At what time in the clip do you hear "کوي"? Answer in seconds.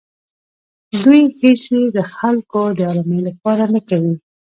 3.89-4.13